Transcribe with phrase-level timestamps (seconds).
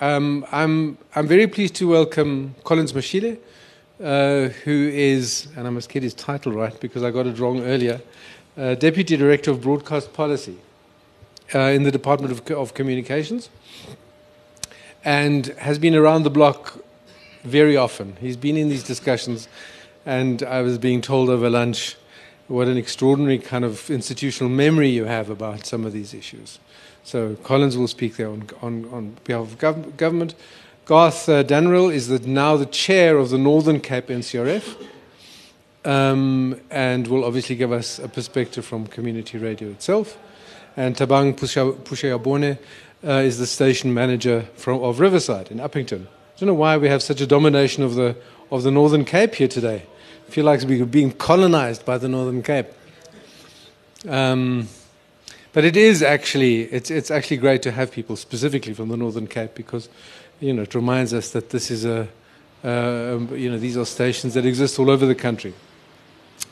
[0.00, 3.36] Um, I'm, I'm very pleased to welcome Collins Mashile,
[4.00, 7.64] uh, who is, and I must get his title right because I got it wrong
[7.64, 8.00] earlier,
[8.56, 10.56] uh, Deputy Director of Broadcast Policy
[11.52, 13.50] uh, in the Department of, of Communications,
[15.04, 16.78] and has been around the block
[17.42, 18.16] very often.
[18.20, 19.48] He's been in these discussions,
[20.06, 21.96] and I was being told over lunch
[22.46, 26.60] what an extraordinary kind of institutional memory you have about some of these issues.
[27.08, 30.34] So Collins will speak there on, on, on behalf of gov- government.
[30.84, 34.76] Garth uh, Danneril is the, now the chair of the Northern Cape NCRF
[35.86, 40.18] um, and will obviously give us a perspective from community radio itself.
[40.76, 42.58] And Tabang Pushayabone
[43.02, 46.02] uh, is the station manager from, of Riverside in Upington.
[46.02, 48.16] I don't know why we have such a domination of the,
[48.50, 49.82] of the Northern Cape here today.
[50.26, 52.66] I feel like we're being colonized by the Northern Cape.
[54.06, 54.68] Um,
[55.58, 59.26] but it is actually it's it's actually great to have people specifically from the Northern
[59.26, 59.88] Cape because
[60.38, 62.06] you know it reminds us that this is a
[62.62, 65.52] uh, you know these are stations that exist all over the country.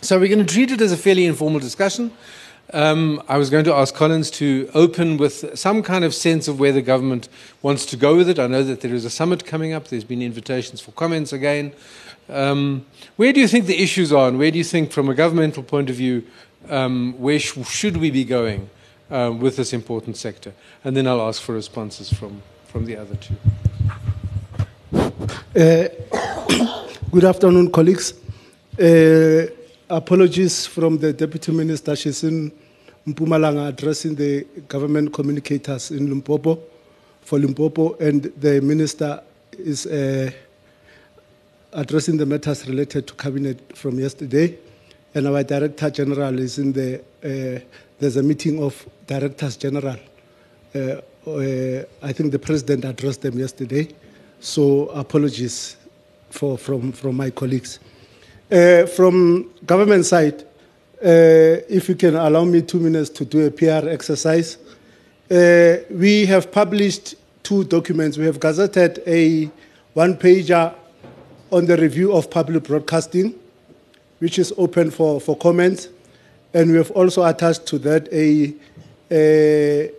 [0.01, 2.11] So we're going to treat it as a fairly informal discussion.
[2.73, 6.59] Um, I was going to ask Collins to open with some kind of sense of
[6.59, 7.29] where the government
[7.63, 8.41] wants to go with it.
[8.41, 9.87] I know that there is a summit coming up.
[9.87, 11.75] There's been invitations for comments again.
[12.29, 15.15] Um, where do you think the issues are, and where do you think, from a
[15.15, 16.25] governmental point of view,
[16.69, 18.69] um, where sh- should we be going
[19.11, 20.53] um, with this important sector?
[20.85, 23.35] And then I'll ask for responses from, from the other two.
[25.55, 25.89] Uh,
[27.11, 28.15] good afternoon, colleagues.
[28.81, 29.47] Uh,
[29.89, 31.97] apologies from the Deputy Minister.
[31.97, 32.53] She's in
[33.07, 36.59] Mpumalanga addressing the government communicators in Limpopo
[37.23, 40.31] for Limpopo, and the Minister is uh,
[41.73, 44.59] addressing the matters related to Cabinet from yesterday.
[45.15, 47.61] And our Director General is in the, uh,
[47.99, 49.97] there's a meeting of Directors General.
[50.75, 50.79] Uh,
[51.27, 53.89] uh, I think the President addressed them yesterday.
[54.41, 55.77] So apologies
[56.31, 57.81] for, from, from my colleagues.
[58.51, 60.43] Uh, from government side,
[61.03, 64.59] uh, if you can allow me two minutes to do a PR exercise.
[65.29, 68.19] We have published two documents.
[68.19, 69.51] We have gazetted a
[69.95, 70.75] one pager
[71.51, 73.35] on the review of public broadcasting,
[74.19, 75.89] which is open for, for comments.
[76.57, 78.55] And we have also attached to that a,
[79.11, 79.91] a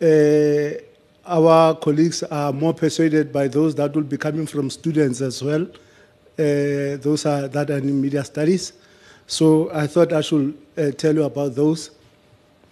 [0.00, 0.70] uh,
[1.26, 5.62] our colleagues are more persuaded by those that will be coming from students as well.
[6.38, 8.72] Uh, those are that are in media studies.
[9.26, 11.90] So I thought I should uh, tell you about those.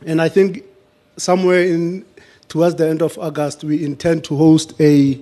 [0.04, 0.64] And I think
[1.16, 2.04] somewhere in
[2.48, 5.18] towards the end of August, we intend to host a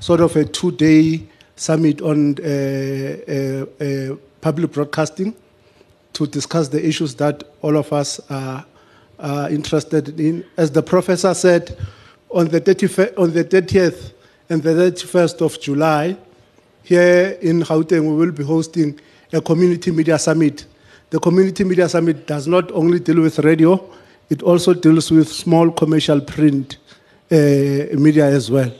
[0.00, 1.22] sort of a two-day
[1.54, 5.34] summit on uh, uh, uh, public broadcasting
[6.14, 8.64] to discuss the issues that all of us are,
[9.20, 10.44] are interested in.
[10.56, 11.76] As the professor said,
[12.32, 14.12] on the, 30th, on the 30th
[14.48, 16.16] and the 31st of July,
[16.82, 18.98] here in Gauteng, we will be hosting
[19.32, 20.66] a community media summit.
[21.10, 23.88] The community media summit does not only deal with radio,
[24.30, 26.78] it also deals with small commercial print
[27.30, 28.72] uh, media as well.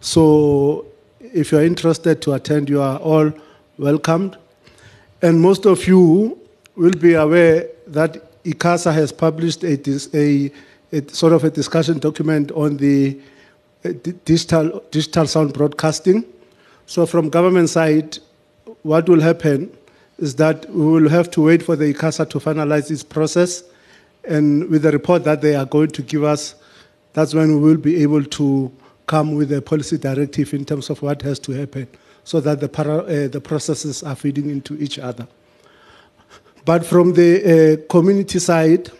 [0.00, 0.86] So
[1.20, 3.32] if you're interested to attend, you are all
[3.78, 4.36] welcomed.
[5.22, 6.38] And most of you
[6.76, 9.78] will be aware that ICASA has published a,
[10.14, 10.52] a,
[11.08, 13.18] sort of a discussion document on the
[13.84, 13.90] uh,
[14.24, 16.24] digital, digital sound broadcasting.
[16.86, 18.18] So from government side,
[18.82, 19.76] what will happen
[20.18, 23.64] is that we will have to wait for the ICASA to finalize its process
[24.26, 26.54] and with the report that they are going to give us,
[27.12, 28.72] that's when we will be able to
[29.06, 31.86] come with a policy directive in terms of what has to happen
[32.24, 35.28] so that the, para, uh, the processes are feeding into each other.
[36.64, 38.90] But from the uh, community side,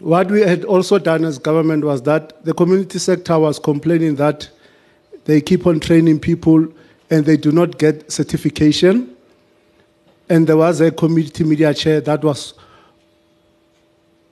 [0.00, 4.48] what we had also done as government was that the community sector was complaining that
[5.24, 6.66] they keep on training people
[7.10, 9.14] and they do not get certification.
[10.28, 12.54] And there was a community media chair that was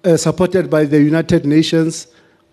[0.04, 2.08] uh, supported by the United Nations,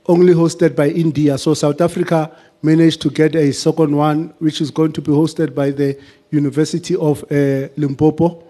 [0.05, 1.37] only hosted by India.
[1.37, 5.55] So South Africa managed to get a second one, which is going to be hosted
[5.55, 5.97] by the
[6.31, 8.43] University of uh, Limpopo,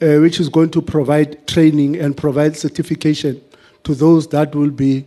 [0.00, 3.42] uh, which is going to provide training and provide certification
[3.84, 5.04] to those that will be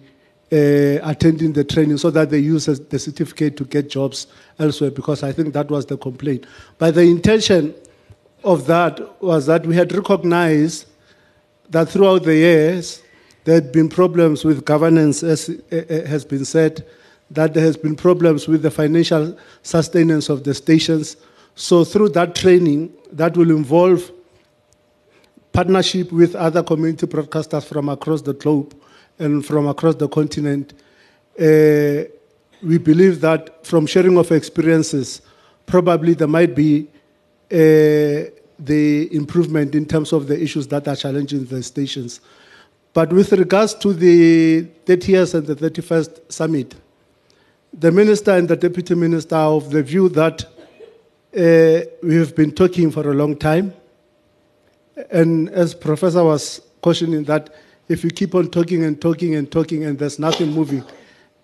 [0.51, 4.27] uh, attending the training so that they use the certificate to get jobs
[4.60, 6.45] elsewhere, because I think that was the complaint.
[6.77, 7.74] But the intention
[8.44, 10.86] of that was that we had recognized
[11.69, 13.01] that throughout the years,
[13.45, 16.83] There had been problems with governance, as uh, uh, has been said,
[17.30, 21.16] that there has been problems with the financial sustenance of the stations.
[21.54, 24.12] So through that training, that will involve
[25.56, 28.75] partnership with other community broadcasters from across the globe
[29.19, 30.74] and from across the continent.
[31.40, 32.04] Uh,
[32.62, 35.22] we believe that from sharing of experiences,
[35.66, 36.90] probably there might be
[37.50, 38.28] uh,
[38.60, 42.19] the improvement in terms of the issues that are challenging the stations.
[42.94, 46.75] But with regards to the 30 years and the 31st summit,
[47.72, 52.52] the minister and the deputy minister are of the view that uh, we have been
[52.52, 53.74] talking for a long time.
[55.12, 57.53] And as Professor was cautioning that
[57.88, 60.83] if you keep on talking and talking and talking and there's nothing moving,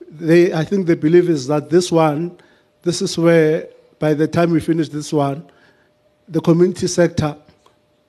[0.09, 2.37] they, I think the belief is that this one,
[2.81, 3.67] this is where
[3.99, 5.49] by the time we finish this one,
[6.27, 7.35] the community sector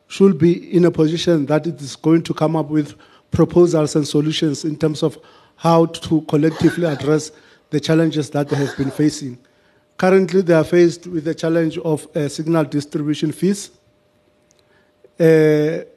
[0.09, 2.95] should be in a position that it is going to come up with
[3.31, 5.19] proposals and solutions in terms of
[5.57, 7.33] how to collectively address
[7.71, 9.39] the challenges that they have been facing.
[9.97, 13.71] Currently, they are faced with the challenge of uh, signal distribution fees,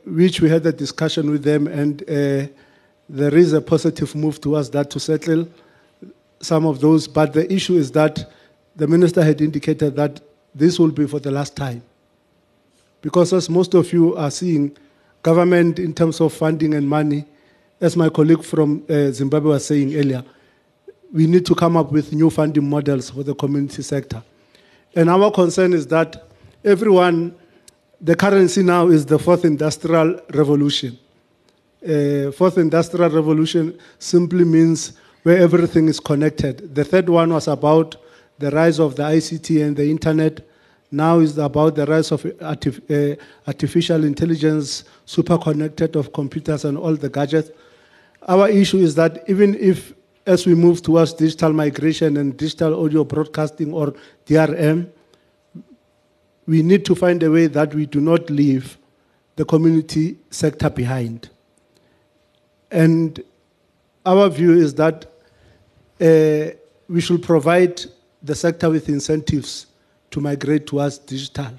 [0.05, 2.47] which we had a discussion with them, and uh,
[3.09, 5.47] there is a positive move towards that to settle
[6.39, 7.07] some of those.
[7.07, 8.31] But the issue is that
[8.75, 10.21] the minister had indicated that
[10.53, 11.81] this will be for the last time.
[13.01, 14.75] Because as most of you are seeing,
[15.21, 17.25] government in terms of funding and money,
[17.81, 20.23] as my colleague from uh, Zimbabwe was saying earlier,
[21.11, 24.21] we need to come up with new funding models for the community sector.
[24.95, 26.27] And our concern is that
[26.63, 27.35] everyone,
[28.05, 30.95] the currency now is the fourth industrial revolution.
[31.83, 34.93] Uh, fourth industrial revolution simply means
[35.23, 36.75] where everything is connected.
[36.75, 37.95] The third one was about
[38.37, 40.47] the rise of the ICT and the internet.
[40.91, 43.15] Now is about the rise of artif uh,
[43.47, 47.49] artificial intelligence, super connected of computers and all the gadgets.
[48.27, 49.95] Our issue is that even if
[50.27, 53.95] as we move towards digital migration and digital audio broadcasting or
[54.27, 54.91] DRM,
[56.47, 58.77] we need to find a way that we do not leave
[59.35, 61.29] the community sector behind.
[62.71, 63.23] And
[64.05, 65.05] our view is that
[65.99, 66.55] uh,
[66.87, 67.81] we should provide
[68.21, 69.67] the sector with incentives
[70.11, 71.51] to migrate towards digital.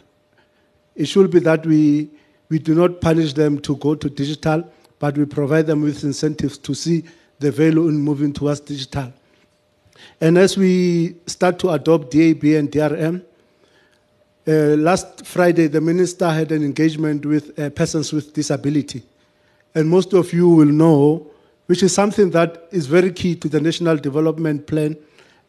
[0.95, 2.11] It should be that we,
[2.49, 6.59] we do not punish them to go to digital, but we provide them with incentives
[6.59, 7.05] to see
[7.39, 9.13] the value in moving towards digital.
[10.21, 13.23] And as we start to adopt DAB and DRM,
[14.47, 19.03] uh, last Friday the minister had an engagement with uh, persons with disability.
[19.75, 21.27] And most of you will know,
[21.67, 24.97] which is something that is very key to the National Development Plan,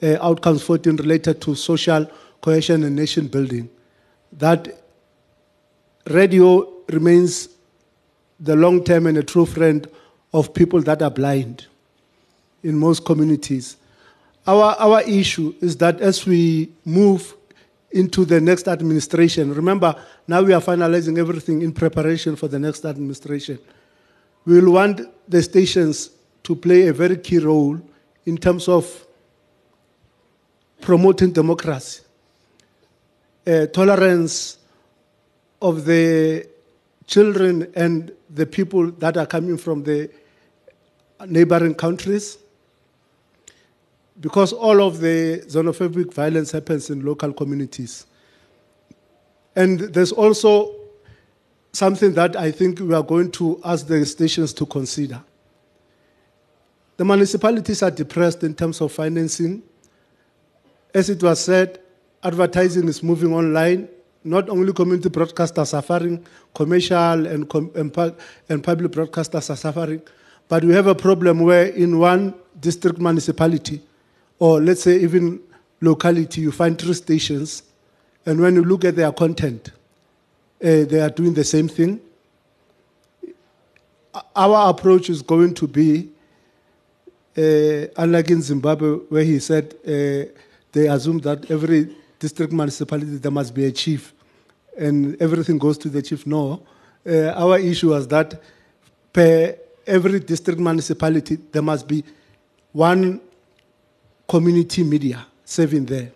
[0.01, 2.09] uh, Outcomes 14 related to social
[2.41, 3.69] cohesion and nation building,
[4.33, 4.67] that
[6.09, 7.49] radio remains
[8.39, 9.87] the long term and a true friend
[10.33, 11.67] of people that are blind
[12.63, 13.77] in most communities.
[14.45, 17.33] Our, our issue is that as we move
[17.91, 19.95] into the next administration, remember,
[20.27, 23.57] now we are finalizing everything in preparation for the next administration.
[24.45, 26.11] We will want the stations
[26.43, 27.79] to play a very key role
[28.25, 29.05] in terms of
[30.81, 32.01] promoting democracy,
[33.45, 34.57] uh, tolerance
[35.61, 36.47] of the
[37.05, 40.09] children and the people that are coming from the
[41.25, 42.37] neighboring countries,
[44.19, 48.05] because all of the xenophobic violence happens in local communities.
[49.55, 50.75] And there's also
[51.71, 55.23] something that I think we are going to ask the stations to consider.
[56.97, 59.61] The municipalities are depressed in terms of financing.
[60.93, 61.79] As it was said,
[62.23, 63.87] advertising is moving online.
[64.23, 68.15] Not only community broadcasters are suffering, commercial and, com- and, pu-
[68.49, 70.01] and public broadcasters are suffering.
[70.47, 73.81] But we have a problem where in one district municipality,
[74.39, 75.39] or let's say even
[75.81, 77.63] locality, you find three stations,
[78.25, 79.71] and when you look at their content,
[80.63, 81.99] uh, they are doing the same thing.
[84.35, 86.09] Our approach is going to be,
[87.37, 90.31] uh, unlike in Zimbabwe, where he said uh,
[90.71, 94.13] they assume that every district municipality there must be a chief,
[94.77, 96.25] and everything goes to the chief.
[96.25, 96.63] No,
[97.05, 98.41] our issue was that
[99.13, 102.03] per every district municipality there must be
[102.73, 103.21] one
[104.27, 106.11] community media serving there.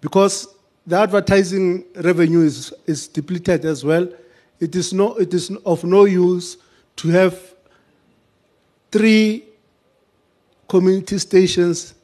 [0.00, 0.48] Because
[0.86, 4.08] the advertising revenue is, is depleted as well.
[4.58, 6.56] It is, no, it is of no use
[6.96, 7.38] to have
[8.90, 9.44] three
[10.68, 11.94] community stations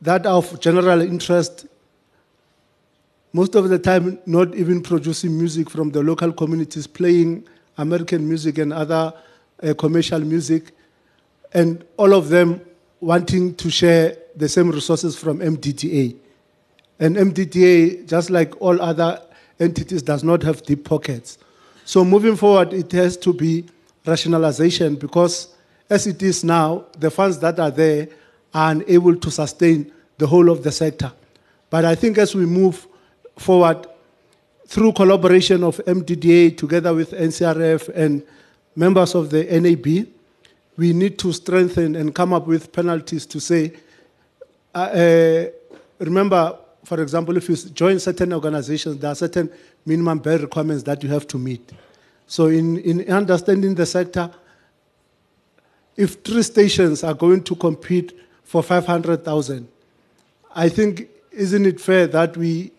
[0.00, 1.66] that are of general interest,
[3.32, 7.46] most of the time not even producing music from the local communities, playing
[7.78, 9.12] American music and other
[9.62, 10.72] uh, commercial music,
[11.52, 12.60] and all of them
[13.00, 16.16] wanting to share the same resources from MDDA.
[16.98, 19.20] And MDDA, just like all other
[19.58, 21.38] entities, does not have deep pockets.
[21.84, 23.64] So moving forward, it has to be
[24.06, 25.54] rationalization because
[25.88, 28.08] as it is now, the funds that are there
[28.54, 31.12] are unable to sustain the whole of the sector.
[31.68, 32.86] But I think as we move
[33.36, 33.86] forward
[34.66, 38.22] through collaboration of MDDA together with NCRF and
[38.76, 40.06] members of the NAB,
[40.80, 43.70] we need to strengthen and come up with penalties to say,
[44.74, 45.46] uh, uh,
[45.98, 49.52] remember, for example, if you join certain organizations, there are certain
[49.84, 51.70] minimum bare requirements that you have to meet.
[52.26, 54.30] So, in, in understanding the sector,
[55.98, 59.68] if three stations are going to compete for 500,000,
[60.54, 62.72] I think, isn't it fair that we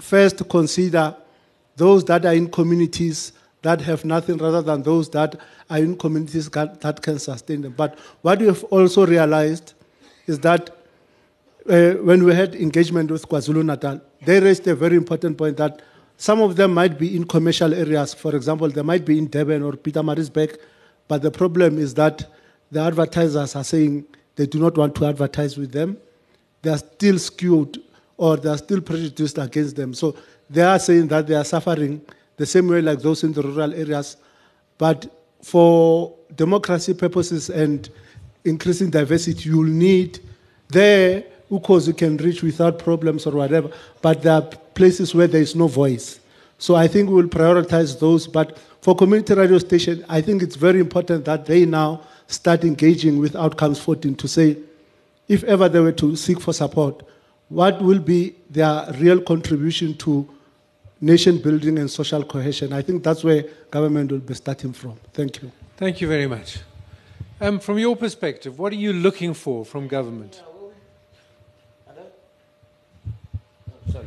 [0.00, 1.14] first consider
[1.76, 5.36] those that are in communities that have nothing rather than those that
[5.68, 7.74] are in communities that can sustain them.
[7.76, 9.74] But what we have also realized
[10.26, 10.70] is that
[11.68, 15.82] uh, when we had engagement with KwaZulu Natal, they raised a very important point that
[16.16, 18.14] some of them might be in commercial areas.
[18.14, 20.58] For example, they might be in Durban or Pietermaritzburg,
[21.08, 22.30] but the problem is that
[22.70, 25.98] the advertisers are saying they do not want to advertise with them.
[26.62, 27.82] They are still skewed
[28.16, 29.94] or they are still prejudiced against them.
[29.94, 30.14] So
[30.48, 32.00] they are saying that they are suffering
[32.40, 34.16] the same way like those in the rural areas.
[34.78, 37.86] But for democracy purposes and
[38.46, 40.20] increasing diversity, you'll need
[40.70, 43.70] there, of course, you can reach without problems or whatever,
[44.00, 44.42] but there are
[44.74, 46.18] places where there is no voice.
[46.56, 48.26] So I think we'll prioritize those.
[48.26, 53.18] But for community radio station, I think it's very important that they now start engaging
[53.18, 54.56] with Outcomes 14 to say,
[55.28, 57.02] if ever they were to seek for support,
[57.50, 60.26] what will be their real contribution to
[61.00, 62.72] nation building and social cohesion.
[62.72, 64.96] I think that's where government will be starting from.
[65.12, 65.50] Thank you.
[65.76, 66.58] Thank you very much.
[67.40, 70.42] Um, from your perspective, what are you looking for from government?
[73.90, 74.06] Sorry.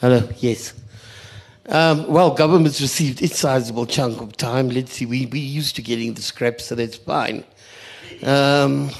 [0.00, 0.74] Hello, yes.
[1.68, 4.68] Um, well, government's received its sizable chunk of time.
[4.68, 7.44] Let's see, we, we used to getting the scraps, so that's fine.
[8.22, 8.90] Um,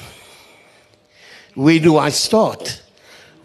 [1.54, 2.82] where do I start?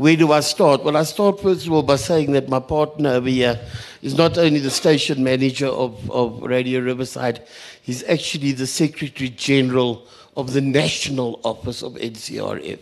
[0.01, 0.83] Where do I start?
[0.83, 3.59] Well, I start first of all by saying that my partner over here
[4.01, 7.43] is not only the station manager of, of Radio Riverside,
[7.83, 12.79] he's actually the Secretary General of the National Office of NCRF.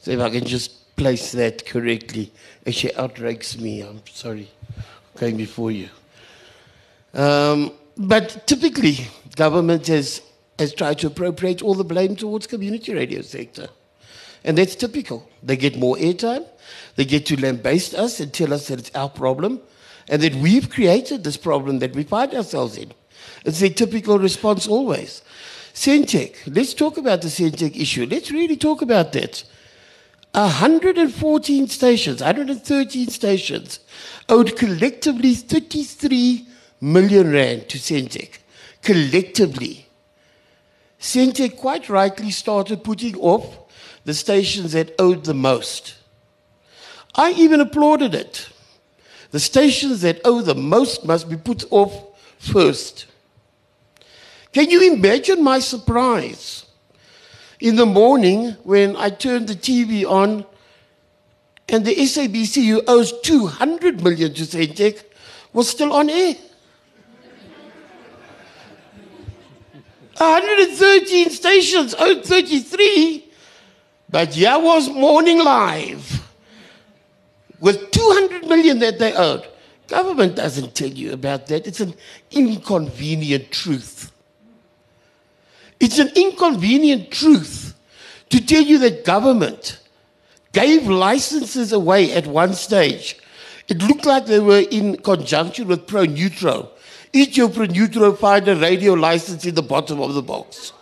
[0.00, 2.32] So if I can just place that correctly,
[2.66, 3.82] actually outranks me.
[3.82, 4.50] I'm sorry,
[5.16, 5.88] going before you.
[7.14, 10.22] Um, but typically, government has,
[10.58, 13.68] has tried to appropriate all the blame towards community radio sector.
[14.48, 15.28] And that's typical.
[15.42, 16.46] They get more airtime,
[16.96, 19.60] they get to lambaste us and tell us that it's our problem,
[20.08, 22.92] and that we've created this problem that we find ourselves in.
[23.44, 25.20] It's their typical response always.
[25.74, 28.06] Sentech, let's talk about the Sentech issue.
[28.10, 29.44] Let's really talk about that.
[30.32, 33.80] 114 stations, 113 stations,
[34.30, 36.48] owed collectively 33
[36.80, 38.38] million rand to Sentech.
[38.80, 39.86] Collectively.
[40.98, 43.67] Sentech quite rightly started putting off
[44.08, 45.94] the stations that owed the most.
[47.14, 48.48] I even applauded it.
[49.32, 51.92] The stations that owe the most must be put off
[52.38, 53.04] first.
[54.54, 56.64] Can you imagine my surprise
[57.60, 60.46] in the morning when I turned the TV on
[61.68, 65.04] and the SABC, who owes 200 million to Sentech,
[65.52, 66.34] was still on air?
[70.16, 73.27] 113 stations owed 33
[74.10, 76.26] but was Morning Live
[77.60, 79.46] with 200 million that they owed.
[79.88, 81.66] Government doesn't tell you about that.
[81.66, 81.94] It's an
[82.30, 84.12] inconvenient truth.
[85.80, 87.74] It's an inconvenient truth
[88.30, 89.80] to tell you that government
[90.52, 93.18] gave licenses away at one stage.
[93.68, 96.70] It looked like they were in conjunction with Pronutro.
[97.12, 100.72] Each your Pronutro find a radio license in the bottom of the box.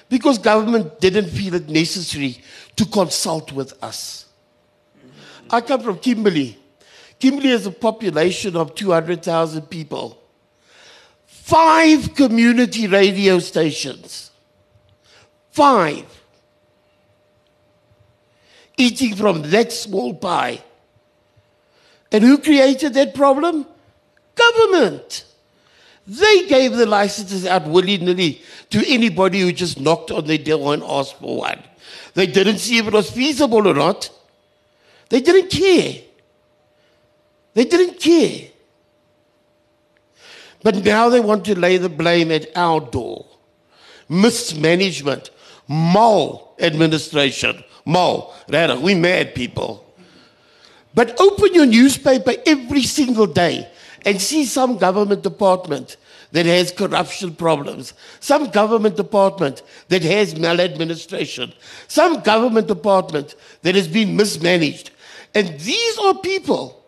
[0.08, 2.40] because government didn't feel it necessary
[2.76, 4.26] to consult with us.
[5.50, 6.58] I come from Kimberley.
[7.18, 10.20] Kimberley has a population of 200,000 people.
[11.26, 14.30] Five community radio stations.
[15.50, 16.04] Five.
[18.76, 20.62] Eating from that small pie.
[22.10, 23.66] And who created that problem?
[24.34, 25.24] Government.
[26.06, 30.72] They gave the licenses out willy nilly to anybody who just knocked on their door
[30.72, 31.62] and asked for one.
[32.14, 34.10] They didn't see if it was feasible or not.
[35.10, 36.02] They didn't care.
[37.54, 38.48] They didn't care.
[40.62, 43.26] But now they want to lay the blame at our door.
[44.08, 45.30] Mismanagement,
[45.68, 48.34] mal administration, mal.
[48.48, 49.84] Rather, we mad people.
[50.98, 53.68] But open your newspaper every single day
[54.04, 55.96] and see some government department
[56.32, 61.52] that has corruption problems, some government department that has maladministration,
[61.86, 64.90] some government department that has been mismanaged.
[65.36, 66.84] And these are people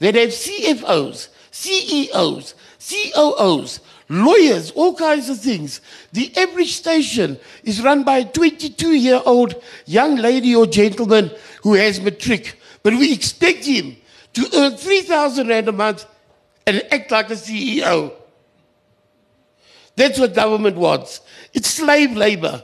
[0.00, 3.78] that have CFOs, CEOs, COOs,
[4.08, 5.80] lawyers, all kinds of things.
[6.12, 11.30] The average station is run by a 22 year old young lady or gentleman
[11.62, 13.96] who has matric, but we expect him
[14.34, 16.06] to earn 3,000 Rand a month
[16.66, 18.12] and act like a CEO.
[19.96, 21.20] That's what government wants.
[21.52, 22.62] It's slave labor.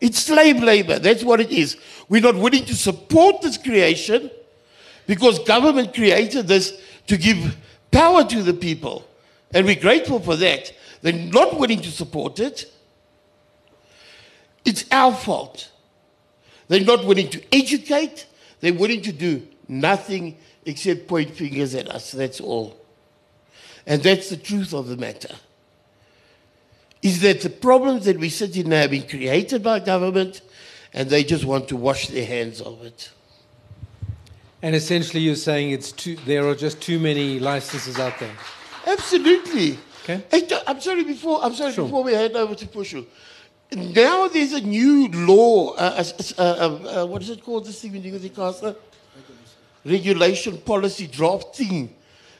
[0.00, 0.98] It's slave labor.
[0.98, 1.76] That's what it is.
[2.08, 4.30] We're not willing to support this creation
[5.06, 7.56] because government created this to give
[7.90, 9.06] power to the people.
[9.54, 10.72] And we're grateful for that.
[11.02, 12.72] They're not willing to support it.
[14.64, 15.70] It's our fault.
[16.68, 18.26] They're not willing to educate.
[18.62, 22.12] They're willing to do nothing except point fingers at us.
[22.12, 22.80] That's all.
[23.86, 25.34] And that's the truth of the matter.
[27.02, 30.40] Is that the problems that we sit in now have been created by government
[30.94, 33.10] and they just want to wash their hands of it.
[34.62, 38.30] And essentially, you're saying it's too, there are just too many licenses out there.
[38.86, 39.76] Absolutely.
[40.04, 40.22] Okay.
[40.30, 41.84] Hey, I'm sorry before I'm sorry Sure.
[41.84, 43.04] before we hand over to Pushu.
[43.74, 45.72] Now there's a new law.
[45.74, 46.04] Uh,
[46.38, 46.42] uh, uh,
[47.02, 47.66] uh, what is it called?
[47.66, 48.76] This thing go to Casa?
[49.84, 51.94] Regulation policy drafting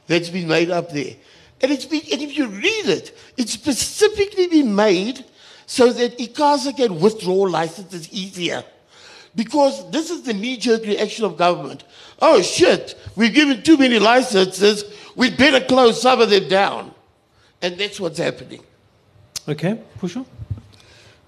[0.06, 1.14] that's been made up there.
[1.60, 5.24] And it's been, and if you read it, it's specifically been made
[5.66, 8.64] so that ICASA can withdraw licenses easier.
[9.34, 11.84] Because this is the knee-jerk reaction of government.
[12.20, 14.84] Oh shit, we've given too many licenses,
[15.16, 16.94] we'd better close some of them down.
[17.62, 18.62] And that's what's happening.
[19.48, 20.26] Okay, Pusho?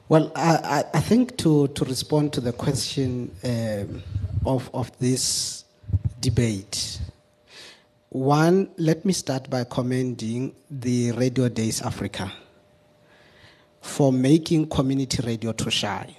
[0.07, 4.03] Well, I, I, think to, to respond to the question um,
[4.45, 5.65] of, of this
[6.21, 7.01] debate,
[8.11, 12.31] one, let me start by commending the Radio Days Africa
[13.81, 16.15] for making community radio to shine.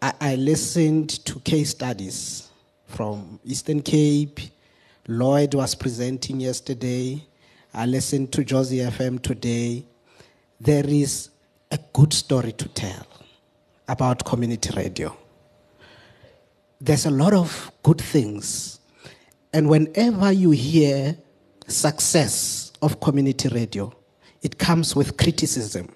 [0.00, 2.48] I, I listened to case studies
[2.86, 4.40] from Eastern Cape.
[5.08, 7.22] Lloyd was presenting yesterday.
[7.74, 9.84] I listened to Jozi FM today.
[10.58, 11.28] There is
[11.70, 13.06] a good story to tell
[13.88, 15.16] about community radio.
[16.80, 18.80] There's a lot of good things.
[19.52, 21.16] And whenever you hear
[21.66, 23.92] success of community radio,
[24.42, 25.88] it comes with criticism.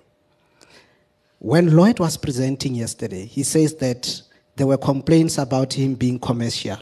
[1.39, 4.23] When Lloyd was presenting yesterday, he says that
[4.57, 6.79] there were complaints about him being commercial.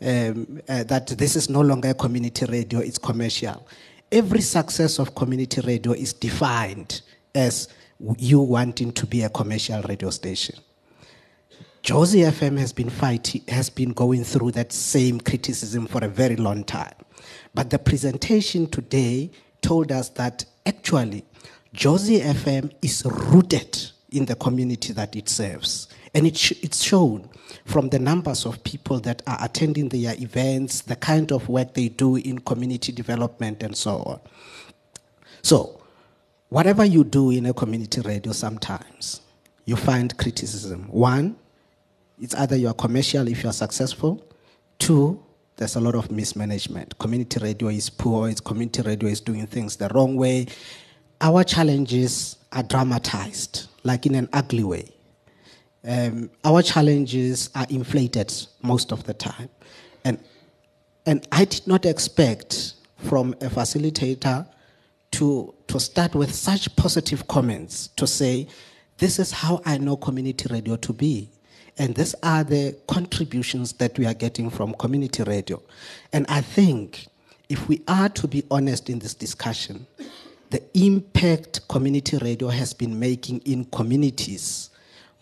[0.00, 3.66] Um, uh, that this is no longer a community radio, it's commercial.
[4.12, 7.00] Every success of community radio is defined
[7.36, 7.68] as
[8.18, 10.56] you wanting to be a commercial radio station.
[11.82, 16.34] Jozi FM has been fighting, has been going through that same criticism for a very
[16.34, 16.94] long time.
[17.54, 19.30] But the presentation today
[19.62, 21.24] told us that actually
[21.74, 23.78] Jozi FM is rooted
[24.10, 25.88] in the community that it serves.
[26.14, 27.28] And it sh- it's shown
[27.66, 31.88] from the numbers of people that are attending their events, the kind of work they
[31.88, 34.20] do in community development, and so on.
[35.42, 35.75] So,
[36.48, 39.20] whatever you do in a community radio, sometimes
[39.64, 40.88] you find criticism.
[40.88, 41.36] One,
[42.20, 44.24] it's either you are commercial if you are successful.
[44.78, 45.22] Two,
[45.56, 46.98] there's a lot of mismanagement.
[46.98, 50.46] Community radio is poor, it's community radio is doing things the wrong way.
[51.20, 54.90] Our challenges are dramatized, like in an ugly way.
[55.84, 58.32] Um, our challenges are inflated
[58.62, 59.48] most of the time.
[60.04, 60.18] And,
[61.06, 64.46] and I did not expect from a facilitator
[65.16, 68.46] to, to start with such positive comments to say,
[68.98, 71.30] this is how I know community radio to be.
[71.78, 75.62] And these are the contributions that we are getting from community radio.
[76.12, 77.06] And I think
[77.48, 79.86] if we are to be honest in this discussion,
[80.50, 84.68] the impact community radio has been making in communities,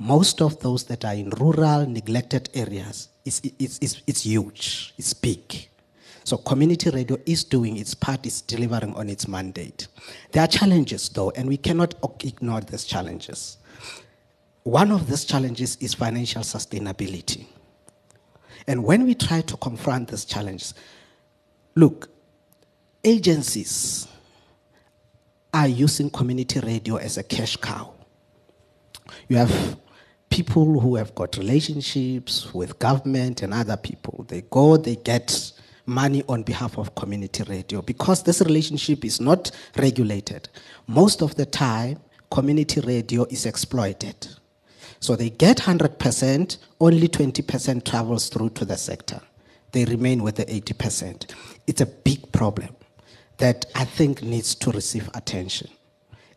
[0.01, 5.15] most of those that are in rural, neglected areas, is, is, is, it's huge, it's
[5.15, 5.69] big.
[6.25, 9.89] So community radio is doing its part, is delivering on its mandate.
[10.33, 13.59] There are challenges though, and we cannot ignore these challenges.
[14.63, 17.47] One of these challenges is financial sustainability.
[18.67, 20.73] And when we try to confront these challenges,
[21.75, 22.09] look,
[23.05, 24.09] agencies
[25.53, 27.93] are using community radio as a cash cow.
[29.29, 29.79] You have
[30.31, 34.25] people who have got relationships with government and other people.
[34.27, 35.53] They go, they get
[35.87, 40.49] money on behalf of community radio because this relationship is not regulated.
[40.87, 44.29] Most of the time, community radio is exploited.
[45.01, 49.21] So they get 100%, only 20% travels through to the sector.
[49.73, 51.31] They remain with the 80%.
[51.67, 52.75] It's a big problem
[53.39, 55.69] that I think needs to receive attention.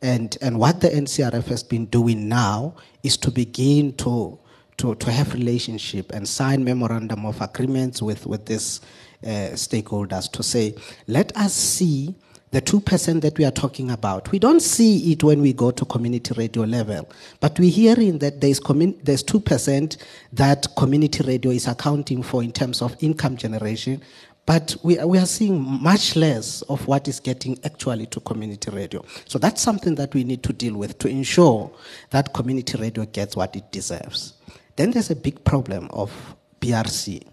[0.01, 4.37] And, and what the NCRF has been doing now is to begin to,
[4.77, 8.81] to, to have relationship and sign memorandum of agreements with, with these
[9.23, 10.75] uh, stakeholders to say,
[11.07, 12.15] let us see
[12.51, 14.31] the 2% that we are talking about.
[14.31, 18.39] We don't see it when we go to community radio level, but we're hearing that
[18.39, 19.97] there's, commun- there's 2%
[20.33, 24.01] that community radio is accounting for in terms of income generation,
[24.45, 29.03] but we, we are seeing much less of what is getting actually to community radio.
[29.25, 31.69] So that's something that we need to deal with to ensure
[32.11, 34.35] that community radio gets what it deserves.
[34.77, 36.13] Then there's a big problem of
[36.61, 37.23] BRC.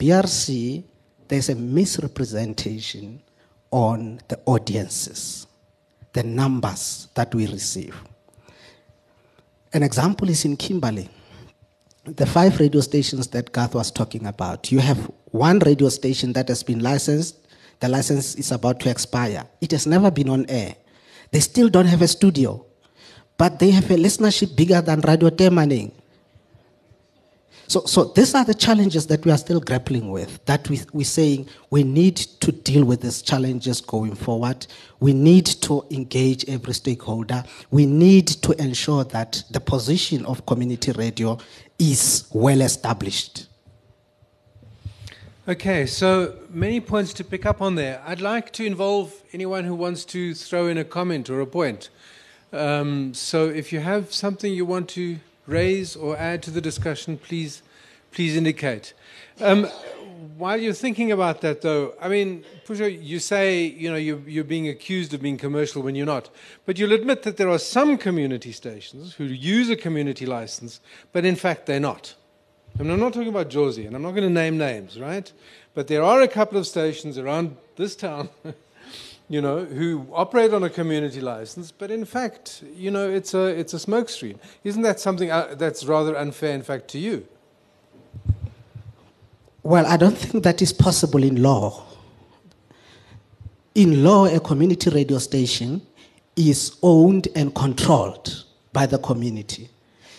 [0.00, 0.82] BRC,
[1.28, 3.20] there's a misrepresentation
[3.70, 5.46] on the audiences,
[6.14, 7.94] the numbers that we receive.
[9.74, 11.10] An example is in Kimberley.
[12.06, 16.48] The five radio stations that Garth was talking about, you have one radio station that
[16.48, 17.36] has been licensed.
[17.80, 19.44] The license is about to expire.
[19.60, 20.76] It has never been on air.
[21.30, 22.64] They still don't have a studio,
[23.36, 25.92] but they have a listenership bigger than Radio Temaneng.
[27.70, 31.04] So, so these are the challenges that we are still grappling with, that we, we're
[31.04, 34.66] saying we need to deal with these challenges going forward.
[34.98, 37.44] We need to engage every stakeholder.
[37.70, 41.38] We need to ensure that the position of community radio
[41.78, 43.46] is well established.
[45.46, 48.02] Okay, so many points to pick up on there.
[48.04, 51.88] I'd like to involve anyone who wants to throw in a comment or a point.
[52.52, 57.18] Um, so if you have something you want to raise or add to the discussion,
[57.18, 57.62] please,
[58.12, 58.94] please indicate.
[59.40, 59.66] Um,
[60.36, 64.44] while you're thinking about that, though, I mean, Pusho, you say you know you're, you're
[64.44, 66.30] being accused of being commercial when you're not,
[66.66, 70.80] but you'll admit that there are some community stations who use a community license,
[71.12, 72.14] but in fact they're not.
[72.78, 75.30] I mean, I'm not talking about Jozi, and I'm not going to name names, right?
[75.74, 78.28] But there are a couple of stations around this town
[79.30, 83.46] you know, who operate on a community license, but in fact, you know, it's a,
[83.46, 84.36] it's a smokescreen.
[84.64, 87.28] Isn't that something uh, that's rather unfair, in fact, to you?
[89.62, 91.84] Well, I don't think that is possible in law.
[93.76, 95.82] In law, a community radio station
[96.34, 99.70] is owned and controlled by the community.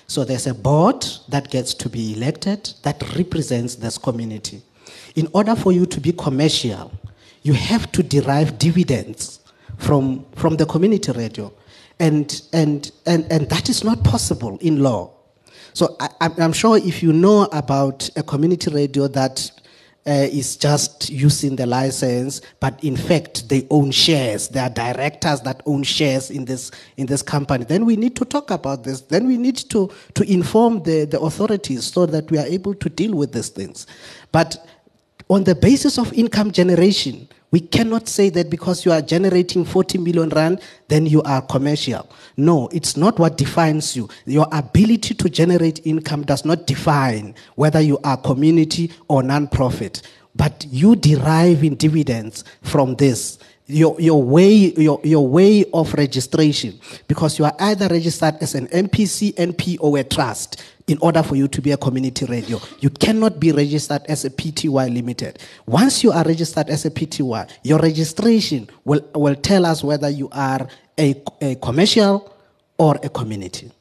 [0.08, 4.62] So there's a board that gets to be elected that represents this community.
[5.16, 6.94] In order for you to be commercial,
[7.42, 9.40] you have to derive dividends
[9.78, 11.52] from, from the community radio.
[12.00, 15.12] And, and, and, and that is not possible in law.
[15.74, 19.52] So I, I'm sure if you know about a community radio that
[20.08, 24.48] uh, is just using the license, but in fact they own shares.
[24.48, 27.66] There are directors that own shares in this in this company.
[27.66, 29.02] Then we need to talk about this.
[29.02, 32.90] Then we need to to inform the, the authorities so that we are able to
[32.90, 33.86] deal with these things.
[34.32, 34.66] But
[35.32, 39.98] on the basis of income generation, we cannot say that because you are generating 40
[40.00, 42.06] million rand, then you are commercial.
[42.36, 44.10] No, it's not what defines you.
[44.26, 50.02] Your ability to generate income does not define whether you are community or non-profit.
[50.36, 56.78] But you derive in dividends from this your, your way your, your way of registration
[57.08, 61.36] because you are either registered as an NPC, NP, or a trust in order for
[61.36, 62.60] you to be a community radio.
[62.80, 65.40] You cannot be registered as a PTY limited.
[65.66, 70.30] Once you are registered as a PTY, your registration will, will tell us whether you
[70.32, 70.68] are
[71.00, 72.34] a, a commercial
[72.78, 73.72] or a community.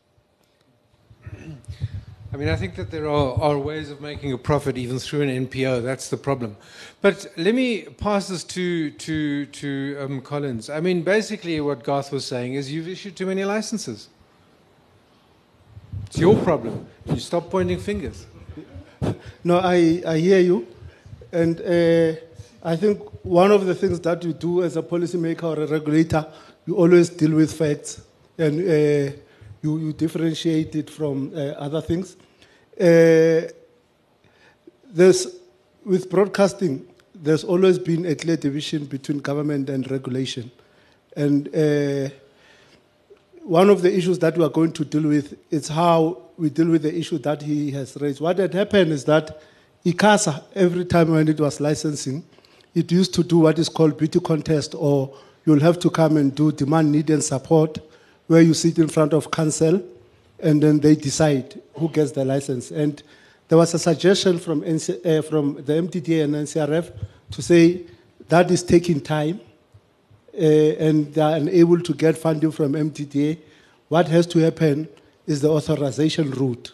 [2.32, 5.22] I mean, I think that there are, are ways of making a profit even through
[5.22, 5.82] an NPO.
[5.82, 6.56] That's the problem.
[7.00, 10.70] But let me pass this to, to, to um, Collins.
[10.70, 14.08] I mean, basically, what Garth was saying is you've issued too many licenses.
[16.10, 16.88] It's your problem.
[17.06, 18.26] You stop pointing fingers.
[19.44, 20.66] No, I, I hear you.
[21.30, 22.18] And uh,
[22.64, 26.26] I think one of the things that you do as a policymaker or a regulator,
[26.66, 28.02] you always deal with facts.
[28.36, 29.16] And uh,
[29.62, 32.16] you, you differentiate it from uh, other things.
[32.72, 33.46] Uh,
[34.92, 35.28] there's,
[35.84, 40.50] with broadcasting, there's always been a clear division between government and regulation.
[41.16, 42.12] And uh,
[43.50, 46.68] one of the issues that we are going to deal with is how we deal
[46.68, 48.20] with the issue that he has raised.
[48.20, 49.42] What had happened is that
[49.84, 52.22] ICASA, every time when it was licensing,
[52.76, 55.12] it used to do what is called beauty contest, or
[55.44, 57.78] you'll have to come and do demand, need, and support
[58.28, 59.82] where you sit in front of council
[60.38, 62.70] and then they decide who gets the license.
[62.70, 63.02] And
[63.48, 66.92] there was a suggestion from, NC, uh, from the MDDA and NCRF
[67.32, 67.82] to say
[68.28, 69.40] that is taking time
[70.32, 73.38] and they are unable to get funding from MDDA,
[73.90, 74.88] What has to happen
[75.26, 76.72] is the authorization route.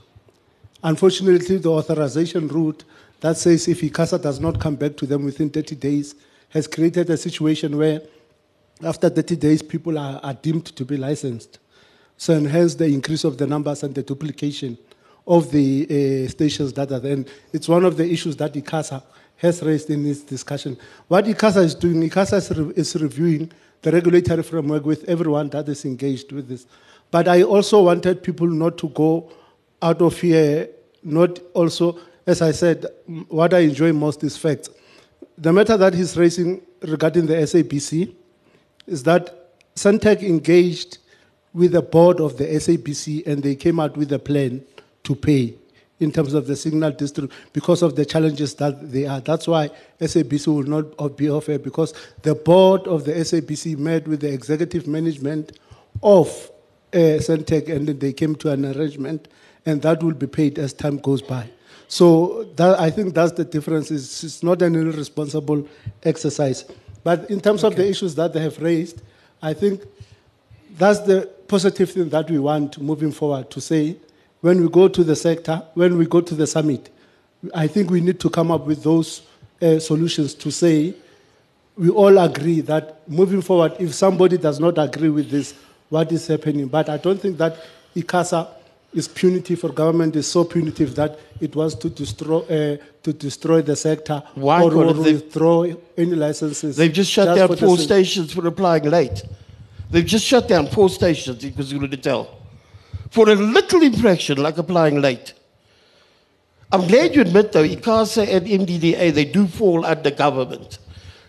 [0.83, 2.85] Unfortunately, the authorization route
[3.21, 6.15] that says if ICASA does not come back to them within 30 days
[6.51, 8.03] has created a situation where
[8.83, 11.59] after 30 days people are, are deemed to be licensed.
[12.19, 14.77] So, and hence the increase of the numbers and the duplication
[15.27, 17.15] of the uh, stations that are there.
[17.15, 19.03] And it's one of the issues that ICASA
[19.37, 20.77] has raised in this discussion.
[21.09, 25.69] What ICASA is doing, ICASA is, re- is reviewing the regulatory framework with everyone that
[25.69, 26.67] is engaged with this.
[27.11, 29.31] But I also wanted people not to go
[29.83, 30.69] out of here,
[31.03, 32.87] not also, as I said,
[33.29, 34.71] what I enjoy most is facts.
[35.39, 38.15] The matter that he's raising regarding the SABC
[38.87, 40.99] is that Sentech engaged
[41.53, 44.65] with the board of the SABC and they came out with a plan
[45.05, 45.55] to pay
[45.99, 49.21] in terms of the signal district because of the challenges that they are.
[49.21, 54.21] That's why SABC will not be offered because the board of the SABC met with
[54.21, 55.59] the executive management
[56.03, 56.29] of
[56.93, 59.29] uh, Sentech and then they came to an arrangement
[59.65, 61.49] and that will be paid as time goes by.
[61.89, 63.91] So that, I think that's the difference.
[63.91, 65.67] It's, it's not an irresponsible
[66.03, 66.65] exercise.
[67.05, 69.01] But in terms of the issues that they have raised,
[69.41, 69.83] I think
[70.73, 73.97] that's the positive thing that we want moving forward to say
[74.47, 76.89] when we go to the sector, when we go to the summit,
[77.53, 79.23] I think we need to come up with those
[79.61, 80.95] uh, solutions to say
[81.77, 85.53] we all agree that moving forward, if somebody does not agree with this,
[85.89, 86.69] what is happening?
[86.69, 87.57] But I don't think that
[87.97, 88.47] ICASA
[88.95, 93.63] is punitive or government is so punitive that it wants to destroy uh, to destroy
[93.63, 95.65] the sector Why or, or withdraw
[95.97, 96.77] any licenses.
[96.77, 99.25] They've just shut for down four stations for applying late.
[99.91, 102.46] They've just shut down four stations because you to tell.
[103.11, 105.33] For a little infraction like applying late.
[106.73, 110.79] I'm glad you admit though, ICASA and MDDA, they do fall under government.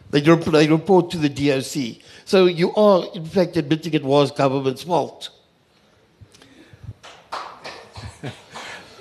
[0.09, 2.01] They, rep- they report to the DOC.
[2.25, 5.29] So you are in fact admitting it was government's fault.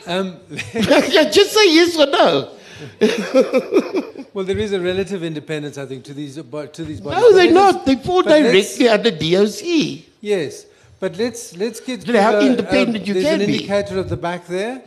[0.08, 0.36] Um,
[0.74, 2.52] Yeah, just say yes or no.
[4.34, 7.20] well, there is a relative independence, I think, to these to these bodies.
[7.20, 7.86] No, But they're not.
[7.86, 10.04] They fall directly under DOC.
[10.20, 10.66] Yes,
[11.00, 12.06] but let's let's get.
[12.06, 13.54] You know how give a- independent a- you There's can an be.
[13.54, 14.82] indicator at the back there,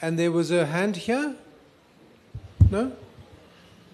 [0.00, 1.34] and there was a hand here.
[2.70, 2.92] No.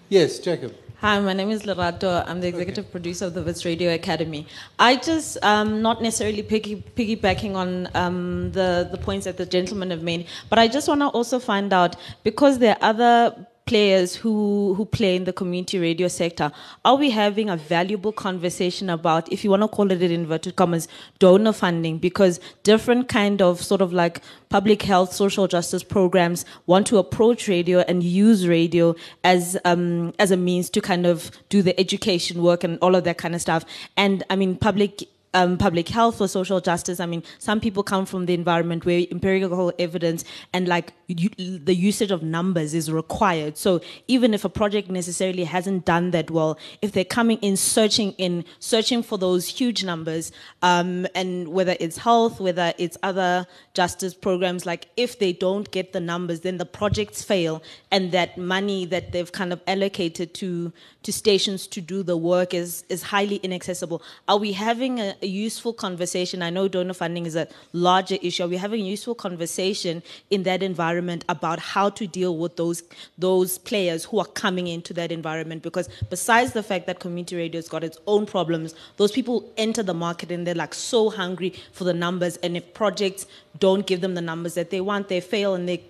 [0.09, 0.73] Yes, Jacob.
[1.01, 2.25] Hi, my name is Lerato.
[2.27, 4.45] I'm the executive producer of the Wits Radio Academy.
[4.77, 9.91] I just, um, not necessarily piggy, piggybacking on um, the, the points that the gentlemen
[9.91, 14.15] have made, but I just want to also find out because there are other players
[14.15, 16.51] who, who play in the community radio sector,
[16.83, 20.55] are we having a valuable conversation about, if you want to call it in inverted
[20.55, 20.87] commas,
[21.19, 21.99] donor funding?
[21.99, 27.47] Because different kind of sort of like public health, social justice programs want to approach
[27.47, 32.41] radio and use radio as um, as a means to kind of do the education
[32.41, 33.65] work and all of that kind of stuff.
[33.95, 36.99] And I mean, public um, public health or social justice.
[36.99, 41.75] I mean, some people come from the environment where empirical evidence and like u- the
[41.75, 43.57] usage of numbers is required.
[43.57, 48.11] So even if a project necessarily hasn't done that well, if they're coming in searching
[48.13, 54.13] in searching for those huge numbers, um, and whether it's health, whether it's other justice
[54.13, 57.61] programs, like if they don't get the numbers, then the projects fail,
[57.91, 62.53] and that money that they've kind of allocated to to stations to do the work
[62.53, 64.01] is is highly inaccessible.
[64.27, 66.41] Are we having a, a useful conversation?
[66.41, 68.43] I know donor funding is a larger issue.
[68.43, 72.83] Are we having a useful conversation in that environment about how to deal with those
[73.17, 75.63] those players who are coming into that environment?
[75.63, 79.93] Because besides the fact that community radio's got its own problems, those people enter the
[79.93, 82.37] market and they're like so hungry for the numbers.
[82.37, 83.25] And if projects
[83.59, 85.83] don't give them the numbers that they want, they fail and they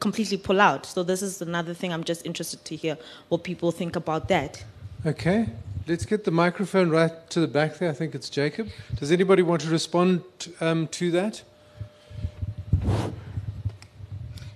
[0.00, 0.86] completely pull out.
[0.86, 4.62] So this is another thing I'm just interested to hear what people think about that.
[5.06, 5.48] Okay,
[5.86, 7.90] let's get the microphone right to the back there.
[7.90, 8.68] I think it's Jacob.
[8.96, 10.22] Does anybody want to respond
[10.60, 11.42] um, to that?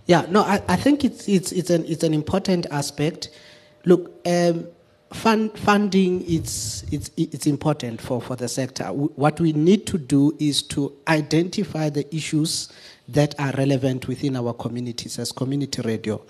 [0.06, 3.30] Yeah, no, I, I think it's, it's, it's, an, it's an important aspect.
[3.84, 4.68] Look, um,
[5.12, 8.84] fund, funding it's, it's, it's important for, for the sector.
[8.84, 12.72] What we need to do is to identify the issues
[13.08, 16.22] that are relevant within our communities as community radio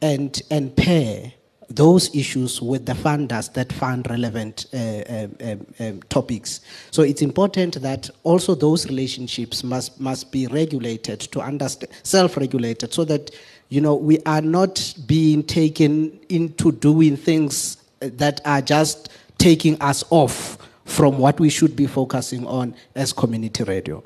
[0.00, 1.32] and, and pair
[1.74, 6.60] those issues with the funders that fund relevant uh, um, um, um, topics.
[6.90, 13.04] So it's important that also those relationships must must be regulated to understand self-regulated, so
[13.04, 13.30] that
[13.68, 19.08] you know we are not being taken into doing things that are just
[19.38, 24.02] taking us off from what we should be focusing on as community radio.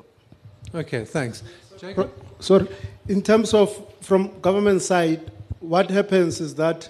[0.73, 1.43] Okay, thanks.
[1.79, 2.11] Jacob?
[2.39, 2.67] Sorry,
[3.07, 3.69] in terms of
[4.01, 6.89] from government side, what happens is that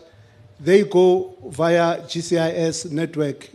[0.60, 3.50] they go via GCIS network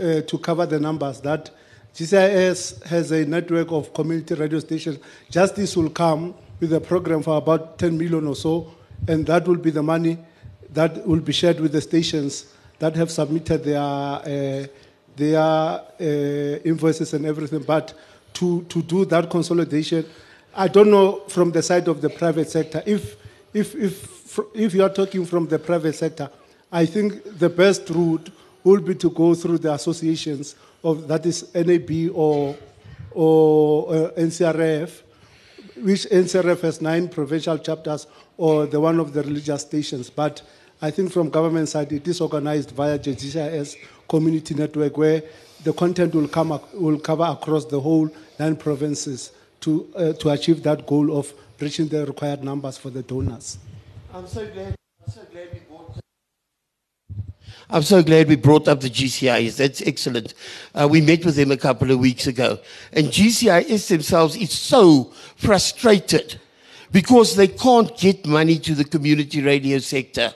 [0.00, 1.20] uh, to cover the numbers.
[1.20, 1.50] That
[1.94, 4.98] GCIS has a network of community radio stations.
[5.30, 8.72] Justice will come with a program for about 10 million or so,
[9.06, 10.18] and that will be the money
[10.70, 14.66] that will be shared with the stations that have submitted their uh,
[15.16, 17.62] their uh, invoices and everything.
[17.62, 17.92] But
[18.34, 20.06] to, to do that consolidation,
[20.54, 22.82] I don't know from the side of the private sector.
[22.86, 23.16] If,
[23.52, 26.30] if, if, if you are talking from the private sector,
[26.70, 28.30] I think the best route
[28.62, 30.54] will be to go through the associations
[30.84, 32.56] of that is NAB or,
[33.12, 35.02] or uh, NCRF,
[35.78, 40.10] which NCRF has nine provincial chapters, or the one of the religious stations.
[40.10, 40.42] But
[40.82, 43.76] I think from government side, it is organized via GCIS
[44.08, 45.22] community network where
[45.64, 50.62] the content will, come, will cover across the whole nine provinces to, uh, to achieve
[50.62, 53.58] that goal of reaching the required numbers for the donors.
[54.14, 54.76] I'm so glad.
[55.04, 55.67] I'm so glad.
[57.70, 59.56] I'm so glad we brought up the GCIS.
[59.56, 60.32] That's excellent.
[60.74, 62.58] Uh, we met with them a couple of weeks ago,
[62.92, 66.40] and GCIS themselves is so frustrated
[66.92, 70.32] because they can't get money to the community radio sector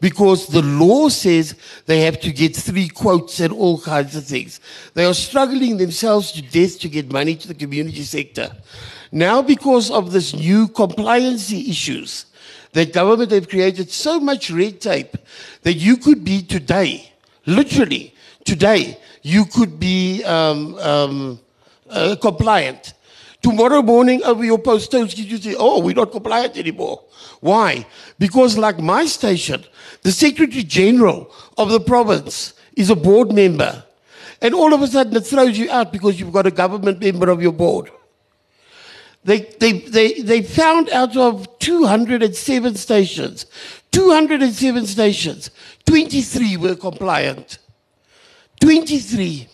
[0.00, 1.54] because the law says
[1.86, 4.58] they have to get three quotes and all kinds of things.
[4.94, 8.50] They are struggling themselves to death to get money to the community sector.
[9.12, 12.26] Now, because of this new compliancy issues,
[12.72, 15.16] that government have created so much red tape
[15.62, 17.12] that you could be today,
[17.46, 21.40] literally today, you could be um, um,
[21.90, 22.94] uh, compliant.
[23.42, 27.02] Tomorrow morning over your post you say, oh, we're not compliant anymore.
[27.40, 27.86] Why?
[28.18, 29.64] Because like my station,
[30.02, 33.84] the Secretary General of the province is a board member.
[34.40, 37.30] And all of a sudden it throws you out because you've got a government member
[37.30, 37.90] of your board.
[39.24, 43.46] They, they, they, they found out of 207 stations,
[43.92, 45.50] 207 stations,
[45.86, 47.58] 23 were compliant.
[48.60, 49.48] 23.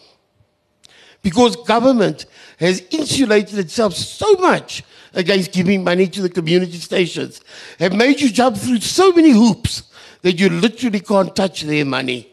[1.23, 2.27] Because government
[2.59, 7.41] has insulated itself so much against giving money to the community stations,
[7.79, 9.83] have made you jump through so many hoops
[10.23, 12.33] that you literally can't touch their money.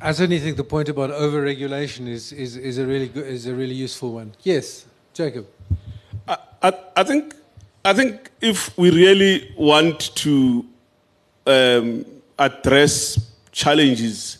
[0.00, 3.54] I certainly think the point about overregulation is, is, is, a really good, is a
[3.54, 4.34] really useful one.
[4.42, 4.85] Yes,
[5.16, 5.46] Jacob.
[6.28, 7.34] I, I, I think
[7.86, 10.66] I think if we really want to
[11.46, 12.04] um,
[12.38, 14.38] address challenges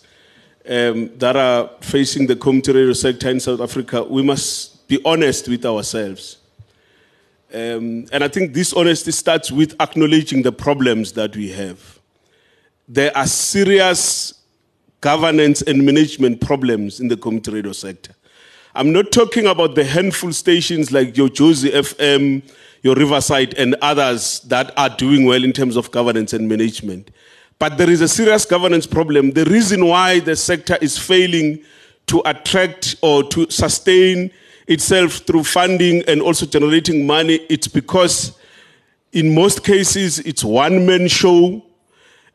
[0.69, 5.49] um, that are facing the community radio sector in South Africa, we must be honest
[5.49, 6.39] with ourselves.
[7.55, 12.01] Um, and I think this honesty starts with acknowledging the problems that we have.
[12.87, 14.43] There are serious
[15.01, 18.13] governance and management problems in the community radio sector.
[18.77, 22.43] I'm not talking about the handful stations like your Jozi FM,
[22.83, 27.11] your Riverside, and others that are doing well in terms of governance and management.
[27.59, 29.31] But there is a serious governance problem.
[29.31, 31.65] The reason why the sector is failing
[32.09, 34.31] to attract or to sustain
[34.69, 38.39] itself through funding and also generating money, it's because
[39.13, 41.63] in most cases it's one man show.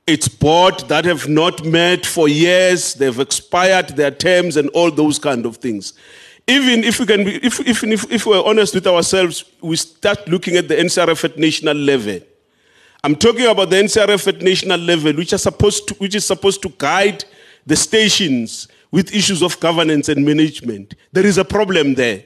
[0.08, 5.20] It's board that have not met for years, they've expired their terms and all those
[5.20, 5.94] kind of things.
[6.52, 10.28] Even if we can be, if, if, if, if we're honest with ourselves, we start
[10.28, 12.20] looking at the NCRF at national level.
[13.06, 16.62] I'm talking about the NCRF at national level, which, are supposed to, which is supposed
[16.64, 17.24] to guide
[17.66, 20.96] the stations with issues of governance and management.
[21.14, 22.26] There is a problem there.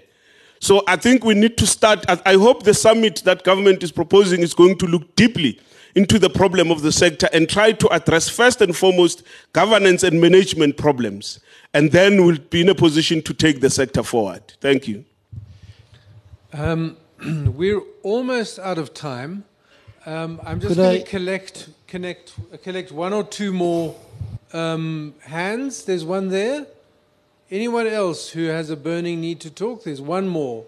[0.59, 2.03] So I think we need to start.
[2.09, 5.59] I hope the summit that government is proposing is going to look deeply
[5.95, 10.19] into the problem of the sector and try to address first and foremost governance and
[10.19, 11.39] management problems.
[11.73, 14.53] And then we'll be in a position to take the sector forward.
[14.61, 15.05] Thank you.
[16.53, 16.97] Um,
[17.55, 19.45] we're almost out of time.
[20.05, 23.95] Um, I'm just going to collect, connect, collect one or two more
[24.53, 25.85] um, hands.
[25.85, 26.67] There's one there.
[27.49, 29.83] Anyone else who has a burning need to talk?
[29.83, 30.65] There's one more.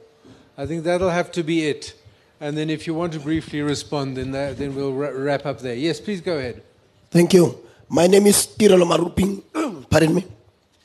[0.58, 1.94] I think that'll have to be it.
[2.40, 5.60] And then if you want to briefly respond, then, that, then we'll ra- wrap up
[5.60, 5.74] there.
[5.74, 6.62] Yes, please go ahead.
[7.10, 7.58] Thank you.
[7.90, 9.42] My name is Tirolo Maruping.
[9.90, 10.26] Pardon me.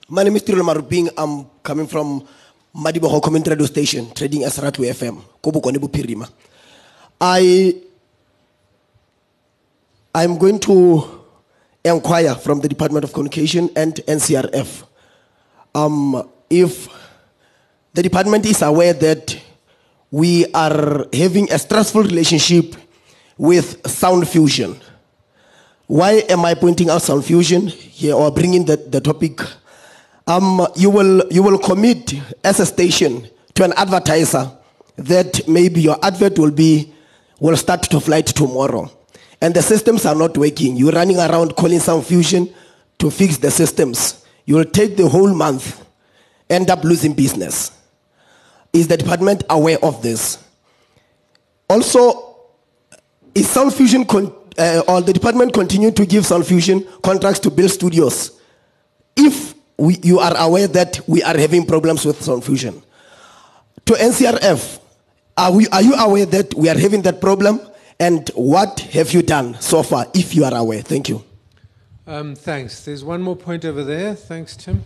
[0.09, 1.11] My name is Tirolo Maruping.
[1.17, 2.27] I'm coming from
[2.75, 6.31] Madiboho Community Radio Station, trading as Ratu FM, Kobukone Bupirima.
[7.21, 7.77] I
[10.15, 11.21] I'm going to
[11.85, 14.85] inquire from the Department of Communication and NCRF
[15.75, 16.89] um, if
[17.95, 19.39] the department is aware that
[20.13, 22.77] we are having a stressful relationship
[23.39, 24.79] with Sound Fusion.
[25.87, 27.67] Why am I pointing out Sound Fusion?
[27.67, 29.41] Here or bringing the, the topic?
[30.27, 34.53] Um, you, will, you will commit as a station to an advertiser
[34.97, 36.93] that maybe your advert will be
[37.41, 38.91] will start to flight tomorrow.
[39.41, 40.77] And the systems are not working.
[40.77, 42.53] You're running around calling Sound Fusion
[42.99, 44.25] to fix the systems.
[44.45, 45.83] You will take the whole month
[46.51, 47.82] end up losing business
[48.73, 50.39] is the department aware of this
[51.69, 52.37] also
[53.35, 57.51] is sound fusion con- uh, or the department continue to give sound fusion contracts to
[57.51, 58.39] build studios
[59.17, 62.83] if we, you are aware that we are having problems with sound fusion
[63.87, 64.79] to ncrf
[65.37, 67.61] are, we, are you aware that we are having that problem
[67.99, 71.23] and what have you done so far if you are aware thank you
[72.05, 72.85] Um, thanks.
[72.85, 74.17] There's one more point over there.
[74.17, 74.83] Thanks, Tim.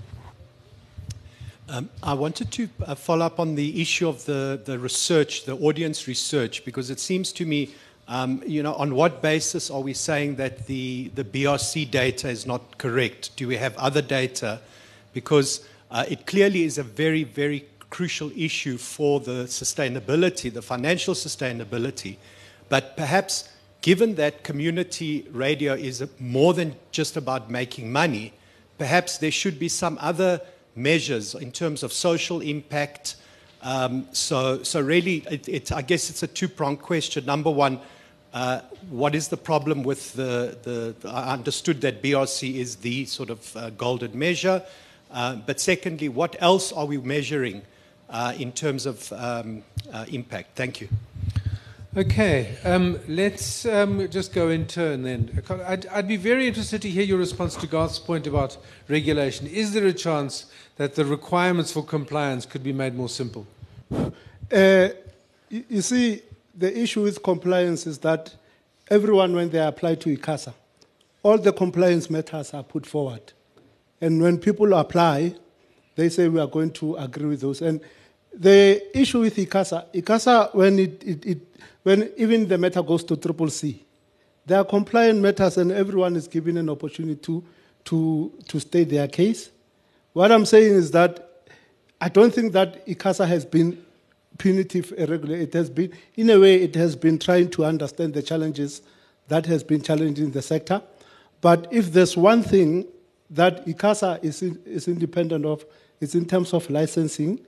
[1.68, 5.56] Um, I wanted to uh, follow up on the issue of the, the research, the
[5.56, 7.74] audience research, because it seems to me,
[8.06, 12.46] um, you know, on what basis are we saying that the, the BRC data is
[12.46, 13.34] not correct?
[13.34, 14.60] Do we have other data?
[15.12, 21.14] Because uh, it clearly is a very, very crucial issue for the sustainability, the financial
[21.14, 22.16] sustainability.
[22.68, 23.48] But perhaps
[23.80, 28.34] given that community radio is more than just about making money,
[28.78, 30.40] perhaps there should be some other
[30.76, 33.16] measures in terms of social impact.
[33.62, 37.24] Um, so, so really, it, it, I guess it's a two-pronged question.
[37.24, 37.80] Number one,
[38.32, 38.60] uh,
[38.90, 43.30] what is the problem with the, the, the, I understood that BRC is the sort
[43.30, 44.62] of uh, golden measure.
[45.10, 47.62] Uh, but secondly, what else are we measuring
[48.10, 49.62] uh, in terms of um,
[49.92, 50.54] uh, impact?
[50.54, 50.88] Thank you.
[51.96, 55.42] Okay, um, let's um, just go in turn then.
[55.64, 59.46] I'd, I'd be very interested to hear your response to Garth's point about regulation.
[59.46, 60.44] Is there a chance
[60.76, 63.46] that the requirements for compliance could be made more simple?
[64.52, 64.88] Uh,
[65.48, 66.22] you, see,
[66.54, 68.34] the issue with compliance is that
[68.88, 70.52] everyone, when they apply to ICASA,
[71.22, 73.32] all the compliance matters are put forward.
[74.00, 75.34] And when people apply,
[75.94, 77.62] they say we are going to agree with those.
[77.62, 77.80] And
[78.32, 81.38] the issue with ICASA, ICASA, when it, it, it
[81.82, 83.82] when even the matter goes to Triple C,
[84.44, 87.44] there are compliant matters and everyone is given an opportunity to,
[87.84, 89.50] to, to state their case.
[90.16, 91.28] What I'm saying is that
[92.00, 93.84] I don't think that ICASA has been
[94.38, 95.36] punitive irregular.
[95.36, 98.80] It has been, in a way, it has been trying to understand the challenges
[99.28, 100.80] that has been challenging the sector.
[101.42, 102.86] But if there's one thing
[103.28, 105.66] that ICASA is, is independent of,
[106.00, 107.38] it's in terms of licensing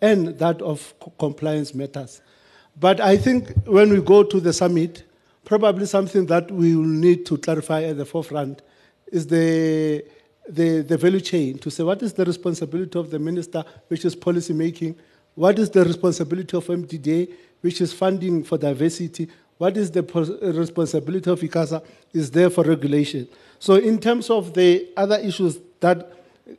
[0.00, 2.20] and that of co- compliance matters.
[2.80, 5.04] But I think when we go to the summit,
[5.44, 8.62] probably something that we will need to clarify at the forefront
[9.06, 10.04] is the,
[10.48, 14.16] the, the value chain to say what is the responsibility of the minister, which is
[14.16, 14.96] policy making,
[15.34, 17.30] what is the responsibility of MDDA,
[17.60, 19.28] which is funding for diversity,
[19.58, 20.02] what is the
[20.54, 23.28] responsibility of ICASA, is there for regulation.
[23.58, 26.12] So in terms of the other issues that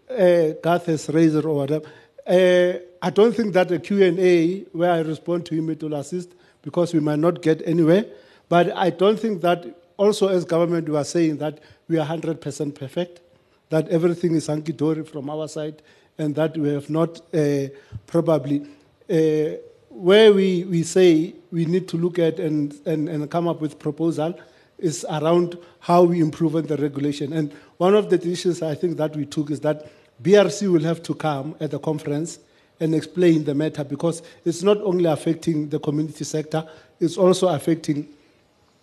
[0.10, 1.86] uh, Garth has raised or whatever,
[2.28, 6.36] uh, I don't think that a Q&A where I respond to him it will assist
[6.62, 8.06] because we might not get anywhere.
[8.50, 9.66] But I don't think that
[9.98, 13.22] also as government we are saying that we are 100% perfect,
[13.70, 15.82] that everything is hunky-dory from our side,
[16.18, 17.68] and that we have not uh,
[18.08, 18.66] probably
[19.10, 19.58] uh,
[19.90, 23.80] where we, we say we need to look at and, and, and come up with
[23.80, 24.40] proposal
[24.78, 27.34] is around how we improve on the regulation.
[27.34, 29.92] And one of the decisions I think that we took is that
[30.24, 32.40] BRC will have to come at the conference
[32.80, 36.66] and explain the matter because it's not only affecting the community sector,
[37.00, 38.08] it's also affecting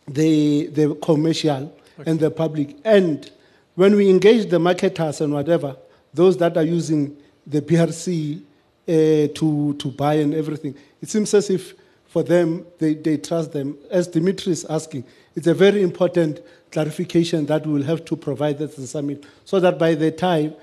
[0.07, 1.75] the, the commercial
[2.05, 2.77] and the public.
[2.85, 3.31] And
[3.77, 5.77] when we engage the marketers and whatever,
[6.13, 7.17] those that are using
[7.47, 8.93] the BRC uh,
[9.35, 11.75] to, to buy and everything, it seems as if
[12.09, 13.77] for them, they, they trust them.
[13.91, 15.05] As Dimitri is asking,
[15.35, 16.41] it's a very important
[16.73, 20.55] clarification that we will have to provide at the summit so that by the time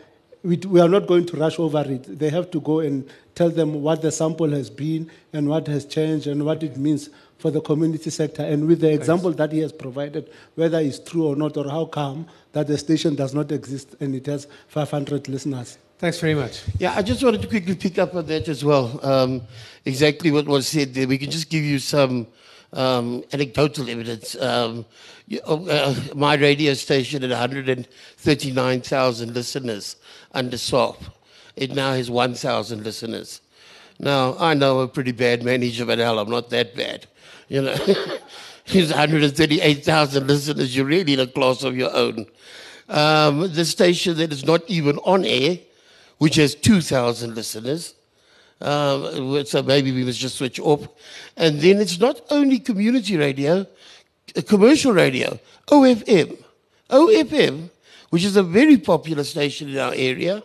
[0.42, 2.20] we, we are not going to rush over it.
[2.20, 5.86] They have to go and tell them what the sample has been and what has
[5.86, 8.44] changed and what it means for the community sector.
[8.44, 11.86] And with the example that he has provided, whether it's true or not, or how
[11.86, 15.78] come that the station does not exist and it has 500 listeners.
[15.98, 16.64] Thanks very much.
[16.80, 19.00] Yeah, I just wanted to quickly pick up on that as well.
[19.04, 19.42] Um,
[19.86, 21.08] exactly what was said there.
[21.08, 22.28] We can just give you some
[22.74, 24.36] um, anecdotal evidence.
[24.36, 24.86] Um,
[25.28, 29.96] you, uh, my radio station at 139,000 listeners
[30.34, 31.02] under SWAP.
[31.56, 33.40] It now has 1,000 listeners.
[34.00, 37.06] Now, I know I'm a pretty bad manager, but hell, I'm not that bad.
[37.48, 37.76] You know,
[38.66, 40.76] he's 138,000 listeners.
[40.76, 42.26] You're really in a class of your own.
[42.90, 45.60] Um, the station that is not even on air,
[46.18, 47.96] which has 2,000 listeners,
[48.62, 50.88] um, so maybe we must just switch off.
[51.36, 53.66] And then it's not only community radio,
[54.36, 55.38] uh, commercial radio,
[55.68, 56.38] OFM.
[56.90, 57.70] OFM,
[58.10, 60.44] which is a very popular station in our area,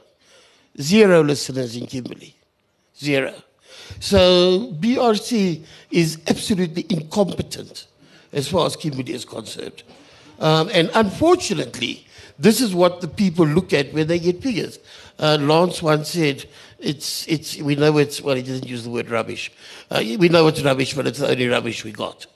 [0.80, 2.34] zero listeners in Kimberley.
[2.98, 3.34] Zero.
[4.00, 7.87] So BRC is absolutely incompetent
[8.32, 9.82] as far as Kimberley is concerned.
[10.38, 12.06] Um, and unfortunately,
[12.38, 14.78] this is what the people look at when they get figures.
[15.18, 16.44] Uh, Lance once said,
[16.78, 19.50] it's, it's, we know it's, well, he didn't use the word rubbish.
[19.90, 22.26] Uh, we know it's rubbish, but it's the only rubbish we got.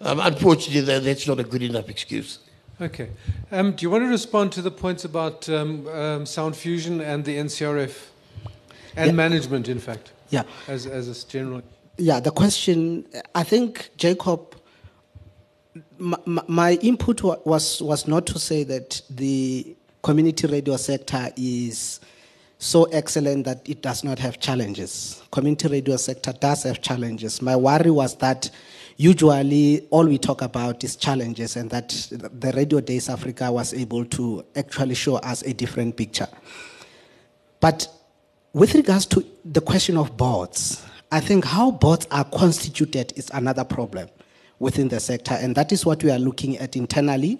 [0.00, 2.38] Um, unfortunately, that, that's not a good enough excuse.
[2.80, 3.08] Okay.
[3.50, 7.24] Um, do you want to respond to the points about um, um, sound fusion and
[7.24, 8.06] the NCRF
[8.94, 9.12] and Yeah.
[9.12, 10.44] management, in fact, Yeah.
[10.68, 11.62] as, as a general?
[11.96, 14.54] Yeah, the question, I think, Jacob,
[15.98, 22.00] my, my- input was, was not to say that the community radio sector is
[22.58, 25.22] so excellent that it does not have challenges.
[25.30, 27.40] Community radio sector does have challenges.
[27.40, 28.50] My worry was that
[28.96, 34.04] usually all we talk about is challenges and that the Radio Days Africa was able
[34.06, 36.26] to actually show us a different picture.
[37.60, 37.88] But
[38.52, 43.64] with regards to the question of boards, I think how boards are constituted is another
[43.64, 44.08] problem
[44.58, 45.34] within the sector.
[45.34, 47.38] And that is what we are looking at internally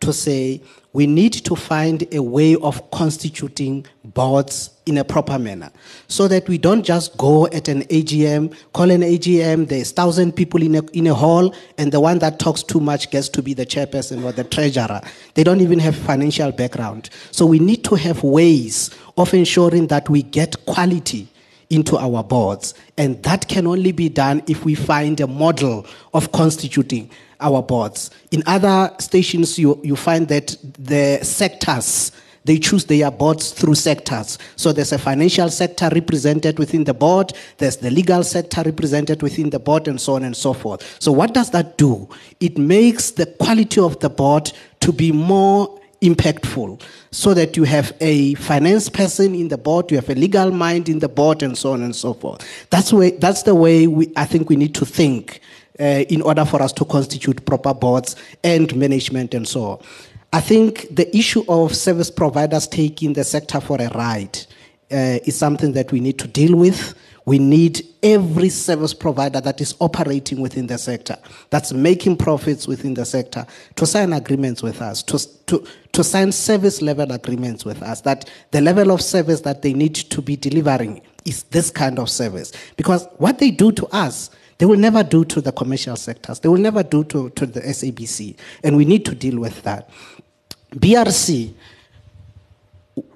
[0.00, 0.62] to say
[0.92, 5.70] we need to find a way of constituting boards in a proper manner
[6.08, 10.62] so that we don't just go at an AGM, call an AGM, there's thousand people
[10.62, 13.54] in a, in a hall, and the one that talks too much gets to be
[13.54, 15.00] the chairperson or the treasurer.
[15.34, 17.10] They don't even have financial background.
[17.30, 21.28] So we need to have ways of ensuring that we get quality
[21.70, 22.74] into our boards.
[22.98, 27.10] And that can only be done if we find a model of constituting
[27.40, 28.10] our boards.
[28.32, 32.12] In other stations, you, you find that the sectors,
[32.44, 34.38] they choose their boards through sectors.
[34.56, 39.50] So there's a financial sector represented within the board, there's the legal sector represented within
[39.50, 40.96] the board, and so on and so forth.
[41.00, 42.08] So what does that do?
[42.40, 47.94] It makes the quality of the board to be more impactful so that you have
[48.00, 51.56] a finance person in the board, you have a legal mind in the board, and
[51.56, 52.46] so on and so forth.
[52.70, 55.40] That's, way, that's the way we, I think we need to think
[55.78, 59.82] uh, in order for us to constitute proper boards and management and so on.
[60.32, 64.38] I think the issue of service providers taking the sector for a ride
[64.92, 66.94] uh, is something that we need to deal with.
[67.30, 71.16] We need every service provider that is operating within the sector,
[71.50, 76.32] that's making profits within the sector, to sign agreements with us, to, to, to sign
[76.32, 80.34] service level agreements with us, that the level of service that they need to be
[80.34, 82.50] delivering is this kind of service.
[82.76, 86.48] Because what they do to us, they will never do to the commercial sectors, they
[86.48, 89.88] will never do to, to the SABC, and we need to deal with that.
[90.72, 91.54] BRC,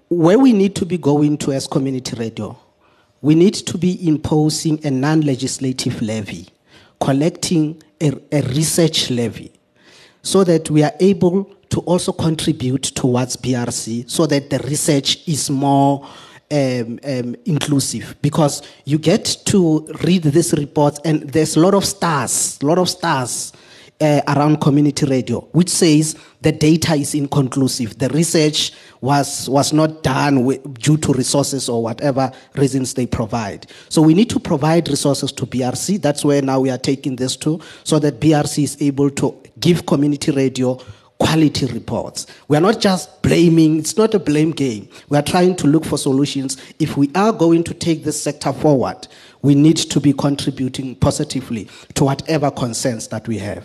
[0.09, 2.57] where we need to be going to as community radio,
[3.25, 6.47] we need to be imposing a non legislative levy,
[7.01, 9.51] collecting a, a research levy,
[10.21, 15.49] so that we are able to also contribute towards BRC so that the research is
[15.49, 16.07] more
[16.51, 18.15] um, um, inclusive.
[18.21, 22.77] Because you get to read this report and there's a lot of stars, a lot
[22.77, 23.55] of stars
[24.01, 27.99] uh, around community radio, which says the data is inconclusive.
[27.99, 33.67] The research was, was not done with, due to resources or whatever reasons they provide.
[33.89, 36.03] So we need to provide resources to BRC.
[36.03, 39.87] That's where now we are taking this to, so that BRC is able to give
[39.87, 40.81] community radio
[41.19, 42.27] quality reports.
[42.49, 44.89] We are not just blaming, it's not a blame game.
[45.09, 46.57] We are trying to look for solutions.
[46.79, 49.07] If we are going to take this sector forward,
[49.41, 53.65] we need to be contributing positively to whatever concerns that we have.